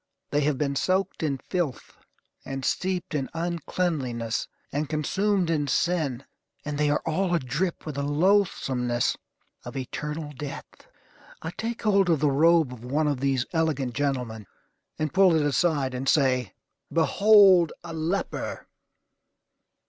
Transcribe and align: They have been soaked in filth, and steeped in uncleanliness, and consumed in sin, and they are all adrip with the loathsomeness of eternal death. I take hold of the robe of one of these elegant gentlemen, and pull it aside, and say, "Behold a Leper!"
They 0.31 0.41
have 0.41 0.57
been 0.57 0.75
soaked 0.75 1.21
in 1.21 1.37
filth, 1.37 1.95
and 2.43 2.65
steeped 2.65 3.13
in 3.13 3.29
uncleanliness, 3.35 4.47
and 4.71 4.89
consumed 4.89 5.51
in 5.51 5.67
sin, 5.67 6.23
and 6.65 6.75
they 6.79 6.89
are 6.89 7.03
all 7.05 7.35
adrip 7.35 7.85
with 7.85 7.93
the 7.93 8.01
loathsomeness 8.03 9.15
of 9.63 9.77
eternal 9.77 10.31
death. 10.35 10.73
I 11.43 11.51
take 11.51 11.83
hold 11.83 12.09
of 12.09 12.19
the 12.19 12.31
robe 12.31 12.73
of 12.73 12.83
one 12.83 13.07
of 13.07 13.19
these 13.19 13.45
elegant 13.53 13.93
gentlemen, 13.93 14.47
and 14.97 15.13
pull 15.13 15.35
it 15.35 15.45
aside, 15.45 15.93
and 15.93 16.09
say, 16.09 16.53
"Behold 16.91 17.71
a 17.83 17.93
Leper!" 17.93 18.65